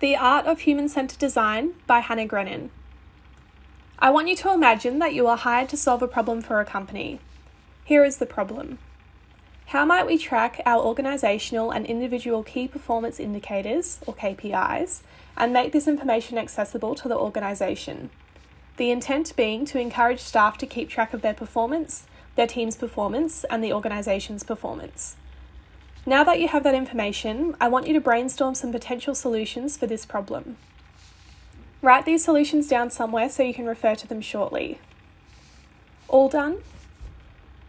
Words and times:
The 0.00 0.16
Art 0.16 0.46
of 0.46 0.60
Human 0.60 0.88
Centered 0.88 1.18
Design 1.18 1.74
by 1.88 1.98
Hannah 1.98 2.26
Grennan. 2.26 2.70
I 3.98 4.10
want 4.10 4.28
you 4.28 4.36
to 4.36 4.52
imagine 4.52 5.00
that 5.00 5.12
you 5.12 5.26
are 5.26 5.36
hired 5.36 5.68
to 5.70 5.76
solve 5.76 6.02
a 6.02 6.08
problem 6.08 6.40
for 6.40 6.60
a 6.60 6.64
company. 6.64 7.18
Here 7.84 8.04
is 8.04 8.18
the 8.18 8.26
problem. 8.26 8.78
How 9.66 9.84
might 9.84 10.06
we 10.06 10.16
track 10.16 10.60
our 10.64 10.80
organisational 10.82 11.74
and 11.74 11.84
individual 11.84 12.44
key 12.44 12.68
performance 12.68 13.18
indicators, 13.18 13.98
or 14.06 14.14
KPIs, 14.14 15.02
and 15.36 15.52
make 15.52 15.72
this 15.72 15.88
information 15.88 16.38
accessible 16.38 16.94
to 16.94 17.08
the 17.08 17.18
organisation? 17.18 18.10
The 18.76 18.92
intent 18.92 19.34
being 19.34 19.64
to 19.66 19.80
encourage 19.80 20.20
staff 20.20 20.56
to 20.58 20.66
keep 20.66 20.88
track 20.88 21.12
of 21.12 21.22
their 21.22 21.34
performance, 21.34 22.06
their 22.38 22.46
team's 22.46 22.76
performance, 22.76 23.44
and 23.50 23.62
the 23.62 23.72
organisation's 23.72 24.44
performance. 24.44 25.16
Now 26.06 26.22
that 26.22 26.40
you 26.40 26.46
have 26.46 26.62
that 26.62 26.74
information, 26.74 27.56
I 27.60 27.66
want 27.66 27.88
you 27.88 27.92
to 27.94 28.00
brainstorm 28.00 28.54
some 28.54 28.70
potential 28.70 29.12
solutions 29.16 29.76
for 29.76 29.88
this 29.88 30.06
problem. 30.06 30.56
Write 31.82 32.06
these 32.06 32.24
solutions 32.24 32.68
down 32.68 32.90
somewhere 32.90 33.28
so 33.28 33.42
you 33.42 33.52
can 33.52 33.66
refer 33.66 33.96
to 33.96 34.06
them 34.06 34.20
shortly. 34.20 34.78
All 36.06 36.28
done? 36.28 36.58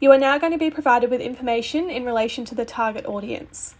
You 0.00 0.10
are 0.12 0.18
now 0.18 0.38
going 0.38 0.52
to 0.52 0.58
be 0.58 0.70
provided 0.70 1.10
with 1.10 1.20
information 1.20 1.90
in 1.90 2.06
relation 2.06 2.46
to 2.46 2.54
the 2.54 2.64
target 2.64 3.04
audience. 3.04 3.74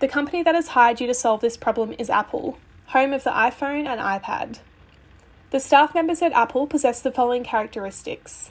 The 0.00 0.08
company 0.08 0.42
that 0.42 0.56
has 0.56 0.68
hired 0.68 1.00
you 1.00 1.06
to 1.06 1.14
solve 1.14 1.42
this 1.42 1.56
problem 1.56 1.94
is 1.96 2.10
Apple, 2.10 2.58
home 2.86 3.12
of 3.12 3.22
the 3.22 3.30
iPhone 3.30 3.86
and 3.86 4.00
iPad. 4.00 4.58
The 5.50 5.60
staff 5.60 5.94
members 5.94 6.22
at 6.22 6.32
Apple 6.32 6.66
possess 6.66 7.00
the 7.00 7.12
following 7.12 7.44
characteristics. 7.44 8.50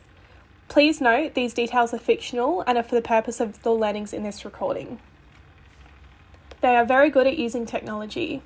Please 0.74 1.00
note 1.00 1.36
these 1.36 1.54
details 1.54 1.94
are 1.94 2.00
fictional 2.00 2.64
and 2.66 2.80
are 2.80 2.84
for 2.84 2.96
the 2.96 3.02
purpose 3.04 3.40
of 3.40 3.62
the 3.62 3.70
learnings 3.70 4.12
in 4.12 4.24
this 4.24 4.44
recording. 4.44 4.98
They 6.62 6.76
are 6.76 6.84
very 6.84 7.12
good 7.12 7.28
at 7.28 7.38
using 7.38 7.68
technology. 7.68 8.42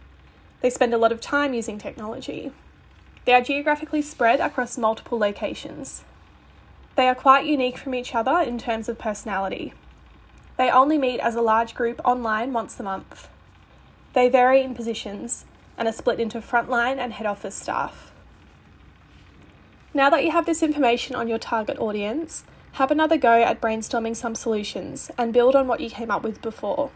They 0.60 0.70
spend 0.70 0.94
a 0.94 0.98
lot 0.98 1.14
of 1.14 1.22
time 1.22 1.54
using 1.54 1.78
technology. 1.78 2.52
They 3.24 3.32
are 3.32 3.40
geographically 3.40 4.02
spread 4.02 4.42
across 4.42 4.78
multiple 4.78 5.18
locations. 5.18 6.04
They 6.98 7.08
are 7.08 7.16
quite 7.16 7.46
unique 7.46 7.78
from 7.78 7.96
each 7.96 8.14
other 8.14 8.42
in 8.42 8.58
terms 8.58 8.90
of 8.90 9.00
personality. 9.00 9.73
They 10.58 10.70
only 10.70 10.98
meet 10.98 11.22
as 11.22 11.36
a 11.36 11.42
large 11.42 11.76
group 11.76 12.02
online 12.04 12.52
once 12.52 12.78
a 12.78 12.84
month. 12.84 13.30
They 14.12 14.28
vary 14.28 14.64
in 14.64 14.76
positions 14.76 15.46
and 15.78 15.88
are 15.88 15.94
split 15.94 16.20
into 16.20 16.42
frontline 16.42 16.98
and 16.98 17.14
head 17.14 17.26
office 17.26 17.56
staff. 17.56 18.12
Now 19.98 20.12
that 20.12 20.23
you 20.23 20.30
have 20.30 20.45
this 20.45 20.62
information 20.62 21.16
on 21.16 21.28
your 21.28 21.40
target 21.40 21.80
audience, 21.80 22.44
have 22.73 22.92
another 22.92 23.17
go 23.17 23.42
at 23.42 23.59
brainstorming 23.59 24.16
some 24.16 24.36
solutions 24.36 25.09
and 25.17 25.34
build 25.34 25.56
on 25.56 25.66
what 25.66 25.80
you 25.80 25.89
came 25.89 26.12
up 26.12 26.22
with 26.22 26.39
before. 26.39 26.92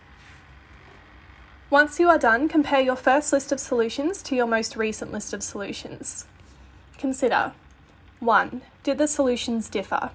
Once 1.72 2.00
you 2.00 2.08
are 2.10 2.20
done, 2.20 2.48
compare 2.48 2.80
your 2.80 2.96
first 2.96 3.34
list 3.34 3.52
of 3.52 3.60
solutions 3.60 4.22
to 4.22 4.36
your 4.36 4.46
most 4.46 4.76
recent 4.76 5.12
list 5.12 5.34
of 5.34 5.42
solutions. 5.42 6.26
Consider 7.00 7.54
1. 8.20 8.62
Did 8.84 9.00
the 9.00 9.08
solutions 9.08 9.68
differ? 9.68 10.12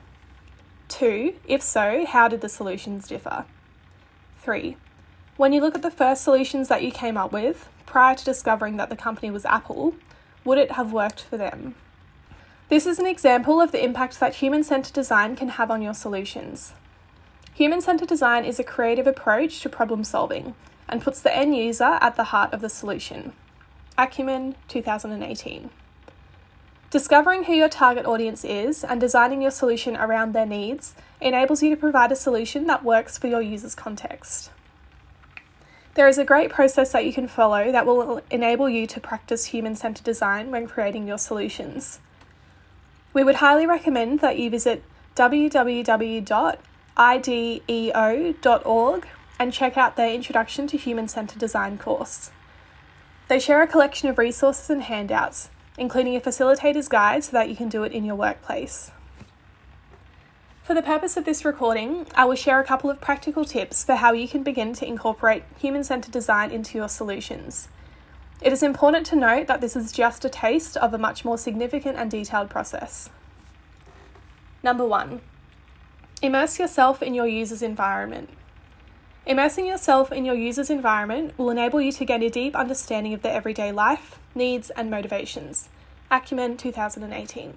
2. 0.87 1.35
If 1.49 1.63
so, 1.63 2.07
how 2.07 2.29
did 2.29 2.41
the 2.41 2.49
solutions 2.49 3.09
differ? 3.09 3.47
3. 4.43 4.77
When 5.37 5.53
you 5.53 5.61
look 5.61 5.75
at 5.75 5.83
the 5.83 5.91
first 5.91 6.23
solutions 6.23 6.69
that 6.69 6.85
you 6.85 6.93
came 6.93 7.17
up 7.17 7.33
with, 7.33 7.69
prior 7.85 8.15
to 8.15 8.25
discovering 8.25 8.77
that 8.77 8.91
the 8.91 8.97
company 8.97 9.33
was 9.33 9.45
Apple, 9.45 9.97
would 10.45 10.59
it 10.59 10.71
have 10.71 10.93
worked 10.93 11.21
for 11.21 11.37
them? 11.37 11.75
This 12.69 12.85
is 12.85 12.99
an 12.99 13.07
example 13.07 13.61
of 13.61 13.71
the 13.71 13.85
impact 13.85 14.19
that 14.19 14.37
human 14.37 14.65
centered 14.65 14.93
design 14.93 15.37
can 15.37 15.51
have 15.51 15.71
on 15.71 15.83
your 15.83 15.95
solutions. 15.95 16.75
Human 17.55 17.81
centered 17.81 18.09
design 18.09 18.45
is 18.45 18.59
a 18.59 18.65
creative 18.65 19.07
approach 19.07 19.61
to 19.61 19.69
problem 19.69 20.03
solving 20.03 20.57
and 20.89 21.01
puts 21.01 21.21
the 21.21 21.35
end 21.35 21.55
user 21.55 21.97
at 22.01 22.17
the 22.17 22.25
heart 22.25 22.53
of 22.53 22.61
the 22.61 22.69
solution. 22.69 23.35
Acumen 23.97 24.57
2018. 24.67 25.71
Discovering 26.91 27.45
who 27.45 27.53
your 27.53 27.69
target 27.69 28.05
audience 28.05 28.45
is 28.45 28.83
and 28.83 29.01
designing 29.01 29.43
your 29.43 29.53
solution 29.53 29.97
around 29.97 30.33
their 30.33 30.45
needs 30.45 30.97
enables 31.21 31.63
you 31.63 31.71
to 31.71 31.77
provide 31.77 32.11
a 32.11 32.17
solution 32.17 32.67
that 32.67 32.85
works 32.85 33.17
for 33.17 33.29
your 33.29 33.43
user's 33.43 33.77
context. 33.77 34.51
There 35.95 36.09
is 36.09 36.19
a 36.19 36.25
great 36.25 36.51
process 36.51 36.91
that 36.91 37.07
you 37.07 37.13
can 37.13 37.29
follow 37.29 37.71
that 37.71 37.87
will 37.87 38.23
enable 38.29 38.69
you 38.69 38.89
to 38.89 39.01
practice 39.01 39.47
human 39.47 39.77
centered 39.77 40.05
design 40.05 40.51
when 40.51 40.67
creating 40.67 41.07
your 41.07 41.19
solutions. 41.19 42.01
We 43.17 43.25
would 43.25 43.37
highly 43.37 43.67
recommend 43.67 44.21
that 44.21 44.39
you 44.39 44.51
visit 44.51 44.85
www.ideo.org 45.15 46.19
and 49.39 49.53
check 49.55 49.79
out 49.79 49.97
their 49.97 50.13
Introduction 50.13 50.67
to 50.67 50.77
Human 50.77 51.09
Centered 51.09 51.39
Design 51.39 51.79
course. 51.79 52.31
They 53.29 53.39
share 53.39 53.63
a 53.63 53.67
collection 53.67 54.11
of 54.11 54.19
resources 54.19 54.69
and 54.69 54.83
handouts, 54.83 55.49
including 55.79 56.15
a 56.15 56.21
facilitator's 56.21 56.89
guide 56.89 57.25
so 57.25 57.33
that 57.33 57.49
you 57.49 57.57
can 57.57 57.71
do 57.71 57.85
it 57.85 57.93
in 57.93 58.05
your 58.05 58.17
workplace. 58.17 58.91
For 60.63 60.75
the 60.75 60.83
purpose 60.83 61.17
of 61.17 61.25
this 61.25 61.43
recording, 61.43 62.07
I 62.15 62.27
will 62.27 62.35
share 62.35 62.61
a 62.61 62.65
couple 62.65 62.91
of 62.91 63.01
practical 63.01 63.47
tips 63.47 63.83
for 63.83 63.95
how 63.95 64.13
you 64.13 64.29
can 64.29 64.43
begin 64.43 64.75
to 64.75 64.87
incorporate 64.87 65.45
human 65.57 65.85
centered 65.85 66.13
design 66.13 66.51
into 66.51 66.77
your 66.77 66.91
solutions. 66.91 67.69
It 68.43 68.53
is 68.53 68.63
important 68.63 69.07
to 69.07 69.17
note 69.17 69.47
that 69.47 69.61
this 69.61 69.77
is 69.77 69.93
just 69.93 70.25
a 70.25 70.29
taste 70.29 70.77
of 70.77 70.93
a 70.93 70.99
much 70.99 71.25
more 71.25 71.39
significant 71.39 71.97
and 71.97 72.11
detailed 72.11 72.51
process. 72.51 73.09
Number 74.63 74.85
one, 74.85 75.21
immerse 76.21 76.59
yourself 76.59 77.03
in 77.03 77.15
your 77.15 77.27
user's 77.27 77.63
environment. 77.63 78.29
Immersing 79.25 79.67
yourself 79.67 80.13
in 80.13 80.25
your 80.25 80.35
user's 80.35 80.71
environment 80.71 81.37
will 81.39 81.51
enable 81.51 81.81
you 81.81 81.91
to 81.93 82.05
gain 82.05 82.23
a 82.23 82.31
deep 82.31 82.55
understanding 82.55 83.15
of 83.15 83.23
their 83.23 83.33
everyday 83.33 83.73
life, 83.73 84.21
needs, 84.35 84.71
and 84.71 84.91
motivations. 84.91 85.69
Acumen 86.11 86.57
2018. 86.57 87.57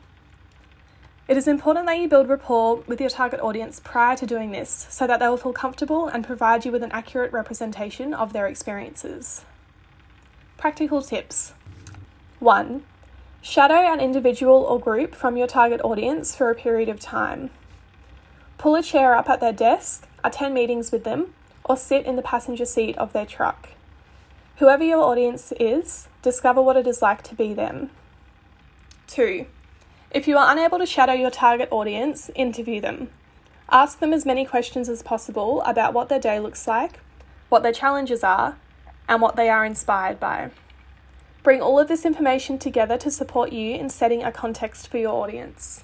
It 1.28 1.38
is 1.38 1.48
important 1.48 1.86
that 1.86 2.00
you 2.00 2.08
build 2.08 2.28
rapport 2.28 2.78
with 2.88 3.00
your 3.00 3.12
target 3.12 3.40
audience 3.42 3.80
prior 3.80 4.16
to 4.16 4.26
doing 4.26 4.50
this 4.50 4.88
so 4.90 5.06
that 5.06 5.20
they 5.20 5.28
will 5.28 5.38
feel 5.38 5.54
comfortable 5.54 6.08
and 6.08 6.26
provide 6.26 6.66
you 6.66 6.72
with 6.72 6.82
an 6.82 6.92
accurate 6.92 7.32
representation 7.32 8.16
of 8.16 8.34
their 8.34 8.48
experiences. 8.48 9.46
Practical 10.60 11.02
tips 11.02 11.54
1. 12.40 12.84
Shadow 13.42 13.76
an 13.76 14.02
individual 14.02 14.64
or 14.64 14.78
group 14.78 15.16
from 15.16 15.38
your 15.38 15.48
target 15.48 15.80
audience 15.86 16.36
for 16.36 16.50
a 16.50 16.54
period 16.54 16.90
of 16.90 17.00
time. 17.00 17.50
Pull 18.58 18.76
a 18.76 18.84
chair 18.84 19.16
up 19.16 19.30
at 19.30 19.40
their 19.40 19.54
desk, 19.54 20.06
attend 20.22 20.54
meetings 20.54 20.92
with 20.92 21.06
them, 21.06 21.34
or 21.64 21.78
sit 21.78 22.06
in 22.06 22.18
the 22.18 22.22
passenger 22.22 22.66
seat 22.66 22.98
of 22.98 23.14
their 23.14 23.26
truck. 23.26 23.70
Whoever 24.58 24.84
your 24.84 25.02
audience 25.02 25.54
is, 25.62 26.10
discover 26.22 26.62
what 26.62 26.76
it 26.76 26.88
is 26.88 27.02
like 27.02 27.24
to 27.24 27.36
be 27.36 27.54
them. 27.54 27.90
2. 29.08 29.46
If 30.12 30.28
you 30.28 30.38
are 30.38 30.52
unable 30.52 30.80
to 30.80 30.86
shadow 30.86 31.14
your 31.14 31.32
target 31.32 31.70
audience, 31.72 32.30
interview 32.36 32.82
them. 32.82 33.12
Ask 33.70 34.00
them 34.00 34.12
as 34.12 34.26
many 34.26 34.44
questions 34.44 34.90
as 34.90 35.04
possible 35.04 35.62
about 35.62 35.94
what 35.94 36.10
their 36.10 36.20
day 36.20 36.38
looks 36.42 36.68
like, 36.68 37.00
what 37.48 37.64
their 37.64 37.72
challenges 37.72 38.26
are, 38.26 38.58
and 39.10 39.22
what 39.22 39.36
they 39.36 39.50
are 39.50 39.66
inspired 39.66 40.20
by. 40.20 40.52
Bring 41.42 41.62
all 41.62 41.80
of 41.80 41.88
this 41.88 42.06
information 42.06 42.60
together 42.60 42.98
to 43.00 43.10
support 43.10 43.52
you 43.52 43.76
in 43.76 43.90
setting 43.90 44.24
a 44.24 44.32
context 44.32 44.88
for 44.88 45.00
your 45.00 45.22
audience. 45.24 45.84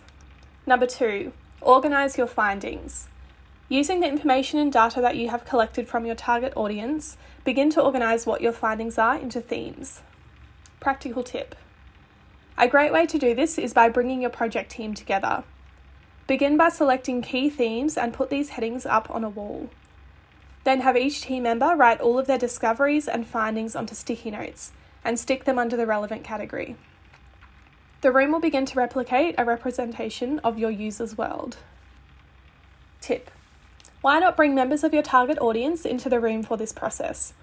Number 0.66 0.86
two, 0.86 1.34
organise 1.60 2.18
your 2.18 2.28
findings. 2.28 3.08
Using 3.68 4.00
the 4.00 4.08
information 4.08 4.60
and 4.60 4.72
data 4.72 5.02
that 5.02 5.16
you 5.16 5.30
have 5.30 5.44
collected 5.44 5.88
from 5.88 6.06
your 6.06 6.14
target 6.14 6.54
audience, 6.56 7.18
begin 7.44 7.72
to 7.72 7.82
organise 7.82 8.28
what 8.28 8.42
your 8.42 8.52
findings 8.52 9.00
are 9.00 9.18
into 9.18 9.42
themes. 9.42 10.04
Practical 10.80 11.24
tip 11.24 11.56
A 12.60 12.68
great 12.68 12.94
way 12.94 13.08
to 13.08 13.18
do 13.18 13.34
this 13.34 13.58
is 13.58 13.74
by 13.74 13.90
bringing 13.90 14.22
your 14.22 14.30
project 14.30 14.70
team 14.70 14.94
together. 14.94 15.44
Begin 16.28 16.58
by 16.58 16.70
selecting 16.70 17.24
key 17.24 17.50
themes 17.50 17.98
and 17.98 18.14
put 18.14 18.30
these 18.30 18.50
headings 18.50 18.86
up 18.86 19.10
on 19.10 19.24
a 19.24 19.30
wall. 19.30 19.70
Then 20.66 20.82
have 20.82 20.98
each 20.98 21.22
team 21.22 21.44
member 21.44 21.74
write 21.76 22.02
all 22.02 22.20
of 22.20 22.28
their 22.28 22.38
discoveries 22.38 23.08
and 23.08 23.26
findings 23.26 23.76
onto 23.76 23.96
sticky 23.96 24.32
notes 24.32 24.74
and 25.04 25.18
stick 25.18 25.46
them 25.46 25.58
under 25.58 25.78
the 25.78 25.88
relevant 25.88 26.26
category. 26.26 26.76
The 28.02 28.12
room 28.12 28.34
will 28.34 28.42
begin 28.42 28.66
to 28.66 28.78
replicate 28.78 29.36
a 29.38 29.46
representation 29.46 30.40
of 30.40 30.60
your 30.60 30.72
user's 30.72 31.18
world. 31.18 31.58
Tip 33.00 33.32
why 34.06 34.20
not 34.20 34.38
bring 34.38 34.54
members 34.54 34.84
of 34.84 34.94
your 34.94 35.02
target 35.02 35.40
audience 35.40 35.84
into 35.84 36.10
the 36.10 36.20
room 36.20 36.44
for 36.44 36.58
this 36.58 36.72
process? 36.72 37.34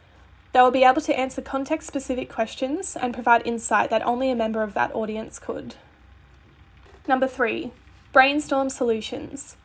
They 0.52 0.60
will 0.60 0.70
be 0.70 0.84
able 0.84 1.00
to 1.00 1.18
answer 1.18 1.42
context 1.42 1.88
specific 1.88 2.30
questions 2.30 2.96
and 2.96 3.12
provide 3.12 3.44
insight 3.44 3.90
that 3.90 4.06
only 4.06 4.30
a 4.30 4.36
member 4.36 4.62
of 4.62 4.72
that 4.74 4.94
audience 4.94 5.40
could. 5.40 5.74
Number 7.08 7.26
three, 7.26 7.72
brainstorm 8.12 8.70
solutions. 8.70 9.56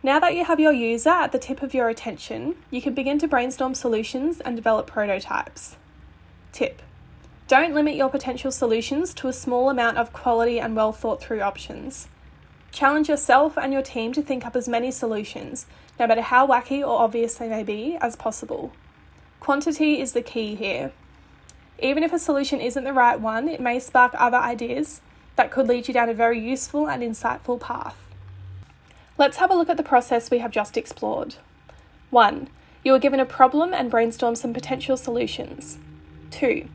Now 0.00 0.20
that 0.20 0.36
you 0.36 0.44
have 0.44 0.60
your 0.60 0.72
user 0.72 1.10
at 1.10 1.32
the 1.32 1.40
tip 1.40 1.60
of 1.60 1.74
your 1.74 1.88
attention, 1.88 2.54
you 2.70 2.80
can 2.80 2.94
begin 2.94 3.18
to 3.18 3.26
brainstorm 3.26 3.74
solutions 3.74 4.40
and 4.40 4.54
develop 4.54 4.86
prototypes. 4.86 5.76
Tip 6.52 6.82
Don't 7.48 7.74
limit 7.74 7.96
your 7.96 8.08
potential 8.08 8.52
solutions 8.52 9.12
to 9.14 9.26
a 9.26 9.32
small 9.32 9.68
amount 9.68 9.98
of 9.98 10.12
quality 10.12 10.60
and 10.60 10.76
well 10.76 10.92
thought 10.92 11.20
through 11.20 11.40
options. 11.40 12.06
Challenge 12.70 13.08
yourself 13.08 13.58
and 13.58 13.72
your 13.72 13.82
team 13.82 14.12
to 14.12 14.22
think 14.22 14.46
up 14.46 14.54
as 14.54 14.68
many 14.68 14.92
solutions, 14.92 15.66
no 15.98 16.06
matter 16.06 16.22
how 16.22 16.46
wacky 16.46 16.80
or 16.80 17.00
obvious 17.00 17.34
they 17.34 17.48
may 17.48 17.64
be, 17.64 17.96
as 18.00 18.14
possible. 18.14 18.70
Quantity 19.40 20.00
is 20.00 20.12
the 20.12 20.22
key 20.22 20.54
here. 20.54 20.92
Even 21.80 22.04
if 22.04 22.12
a 22.12 22.20
solution 22.20 22.60
isn't 22.60 22.84
the 22.84 22.92
right 22.92 23.18
one, 23.18 23.48
it 23.48 23.60
may 23.60 23.80
spark 23.80 24.12
other 24.16 24.36
ideas 24.36 25.00
that 25.34 25.50
could 25.50 25.66
lead 25.66 25.88
you 25.88 25.94
down 25.94 26.08
a 26.08 26.14
very 26.14 26.38
useful 26.38 26.88
and 26.88 27.02
insightful 27.02 27.58
path. 27.58 28.07
Let's 29.18 29.38
have 29.38 29.50
a 29.50 29.54
look 29.54 29.68
at 29.68 29.76
the 29.76 29.82
process 29.82 30.30
we 30.30 30.38
have 30.38 30.52
just 30.52 30.76
explored. 30.76 31.34
1. 32.10 32.48
You 32.84 32.92
were 32.92 33.00
given 33.00 33.18
a 33.18 33.26
problem 33.26 33.74
and 33.74 33.90
brainstormed 33.90 34.36
some 34.36 34.54
potential 34.54 34.96
solutions. 34.96 35.78
2. 36.30 36.68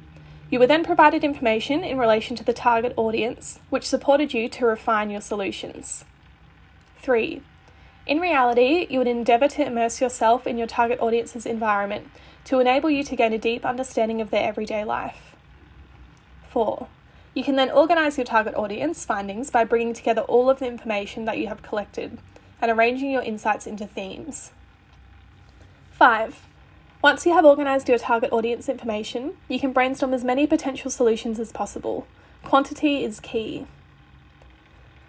You 0.50 0.60
were 0.60 0.68
then 0.68 0.84
provided 0.84 1.24
information 1.24 1.86
in 1.86 1.98
relation 1.98 2.36
to 2.36 2.44
the 2.44 2.52
target 2.52 2.94
audience, 2.98 3.62
which 3.70 3.88
supported 3.88 4.34
you 4.34 4.50
to 4.50 4.66
refine 4.66 5.10
your 5.10 5.22
solutions. 5.22 6.04
3. 6.98 7.42
In 8.08 8.20
reality, 8.20 8.88
you 8.90 9.00
would 9.00 9.08
endeavour 9.08 9.48
to 9.48 9.66
immerse 9.66 10.02
yourself 10.02 10.46
in 10.46 10.58
your 10.58 10.68
target 10.68 11.00
audience's 11.00 11.46
environment 11.46 12.08
to 12.44 12.60
enable 12.60 12.90
you 12.90 13.06
to 13.06 13.16
gain 13.16 13.32
a 13.32 13.38
deep 13.38 13.66
understanding 13.66 14.20
of 14.20 14.32
their 14.32 14.46
everyday 14.46 14.84
life. 14.84 15.34
4. 16.50 16.88
You 17.34 17.46
can 17.46 17.56
then 17.56 17.72
organise 17.72 18.18
your 18.18 18.26
target 18.26 18.54
audience 18.56 19.06
findings 19.06 19.50
by 19.50 19.64
bringing 19.64 19.94
together 19.94 20.24
all 20.24 20.50
of 20.50 20.60
the 20.60 20.68
information 20.68 21.24
that 21.24 21.38
you 21.38 21.48
have 21.48 21.64
collected 21.64 22.20
and 22.64 22.72
arranging 22.72 23.12
your 23.12 23.22
insights 23.22 23.68
into 23.68 23.86
themes. 23.86 24.54
5. 25.92 26.48
Once 27.02 27.26
you 27.26 27.34
have 27.34 27.44
organised 27.44 27.90
your 27.90 27.98
target 27.98 28.32
audience 28.32 28.70
information, 28.70 29.34
you 29.50 29.60
can 29.60 29.74
brainstorm 29.74 30.14
as 30.14 30.24
many 30.24 30.48
potential 30.48 30.90
solutions 30.90 31.42
as 31.42 31.52
possible. 31.52 32.08
Quantity 32.42 33.04
is 33.04 33.20
key. 33.20 33.68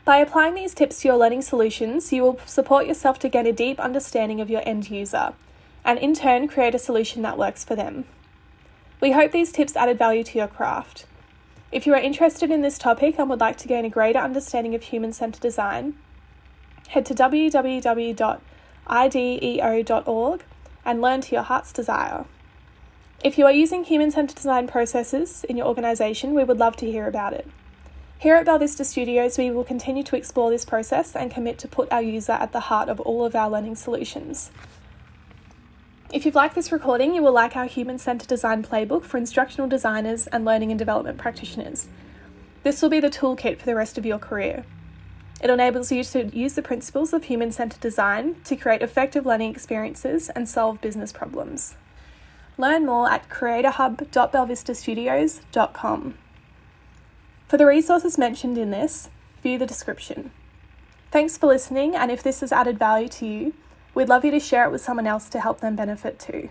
By 0.04 0.16
applying 0.16 0.54
these 0.54 0.74
tips 0.74 1.00
to 1.00 1.08
your 1.08 1.16
learning 1.16 1.42
solutions, 1.42 2.12
you 2.12 2.22
will 2.24 2.40
support 2.44 2.88
yourself 2.88 3.20
to 3.20 3.28
gain 3.28 3.46
a 3.46 3.52
deep 3.52 3.78
understanding 3.78 4.40
of 4.40 4.50
your 4.50 4.62
end 4.66 4.90
user 4.90 5.32
and 5.84 5.96
in 6.00 6.12
turn 6.12 6.48
create 6.48 6.74
a 6.74 6.78
solution 6.80 7.22
that 7.22 7.38
works 7.38 7.62
for 7.62 7.76
them. 7.76 8.04
We 9.00 9.12
hope 9.12 9.30
these 9.30 9.52
tips 9.52 9.76
added 9.76 9.96
value 9.96 10.24
to 10.24 10.38
your 10.38 10.48
craft. 10.48 11.06
If 11.70 11.86
you 11.86 11.94
are 11.94 12.00
interested 12.00 12.50
in 12.50 12.62
this 12.62 12.78
topic 12.78 13.16
and 13.16 13.30
would 13.30 13.40
like 13.40 13.58
to 13.58 13.68
gain 13.68 13.84
a 13.84 13.90
greater 13.90 14.18
understanding 14.18 14.74
of 14.74 14.82
human 14.82 15.12
centered 15.12 15.40
design, 15.40 15.94
head 16.88 17.06
to 17.06 17.14
www.ideo.org 17.14 18.44
and 20.84 21.00
learn 21.00 21.20
to 21.22 21.34
your 21.34 21.44
heart's 21.44 21.72
desire. 21.72 22.24
If 23.22 23.38
you 23.38 23.46
are 23.46 23.52
using 23.52 23.84
human 23.84 24.10
centered 24.10 24.36
design 24.36 24.66
processes 24.66 25.44
in 25.44 25.56
your 25.56 25.66
organisation, 25.66 26.34
we 26.34 26.44
would 26.44 26.58
love 26.58 26.76
to 26.76 26.90
hear 26.90 27.08
about 27.08 27.32
it. 27.32 27.48
Here 28.18 28.36
at 28.36 28.46
Belvista 28.46 28.84
Studios, 28.84 29.38
we 29.38 29.50
will 29.50 29.64
continue 29.64 30.02
to 30.02 30.16
explore 30.16 30.50
this 30.50 30.64
process 30.64 31.16
and 31.16 31.30
commit 31.30 31.58
to 31.58 31.68
put 31.68 31.90
our 31.92 32.02
user 32.02 32.32
at 32.32 32.52
the 32.52 32.60
heart 32.60 32.88
of 32.88 33.00
all 33.00 33.24
of 33.24 33.34
our 33.34 33.50
learning 33.50 33.76
solutions. 33.76 34.50
If 36.12 36.24
you've 36.24 36.34
liked 36.34 36.54
this 36.54 36.70
recording, 36.70 37.14
you 37.14 37.22
will 37.22 37.32
like 37.32 37.56
our 37.56 37.64
Human 37.64 37.98
Centered 37.98 38.28
Design 38.28 38.62
Playbook 38.62 39.04
for 39.04 39.16
instructional 39.16 39.68
designers 39.68 40.26
and 40.28 40.44
learning 40.44 40.70
and 40.70 40.78
development 40.78 41.18
practitioners. 41.18 41.88
This 42.62 42.80
will 42.80 42.88
be 42.88 43.00
the 43.00 43.10
toolkit 43.10 43.58
for 43.58 43.66
the 43.66 43.74
rest 43.74 43.98
of 43.98 44.06
your 44.06 44.18
career. 44.18 44.64
It 45.42 45.50
enables 45.50 45.90
you 45.92 46.02
to 46.04 46.36
use 46.36 46.54
the 46.54 46.62
principles 46.62 47.12
of 47.12 47.24
human 47.24 47.52
centered 47.52 47.80
design 47.80 48.36
to 48.44 48.56
create 48.56 48.80
effective 48.82 49.26
learning 49.26 49.50
experiences 49.50 50.30
and 50.30 50.48
solve 50.48 50.80
business 50.80 51.12
problems. 51.12 51.74
Learn 52.56 52.86
more 52.86 53.10
at 53.10 53.28
creatorhub.belvistastudios.com. 53.28 56.14
For 57.48 57.56
the 57.58 57.66
resources 57.66 58.16
mentioned 58.16 58.56
in 58.56 58.70
this, 58.70 59.10
view 59.42 59.58
the 59.58 59.66
description. 59.66 60.30
Thanks 61.10 61.36
for 61.36 61.46
listening, 61.46 61.94
and 61.94 62.10
if 62.10 62.22
this 62.22 62.40
has 62.40 62.52
added 62.52 62.78
value 62.78 63.08
to 63.08 63.26
you, 63.26 63.52
we'd 63.94 64.08
love 64.08 64.24
you 64.24 64.30
to 64.30 64.40
share 64.40 64.64
it 64.64 64.72
with 64.72 64.80
someone 64.80 65.06
else 65.06 65.28
to 65.28 65.40
help 65.40 65.60
them 65.60 65.76
benefit 65.76 66.18
too. 66.18 66.48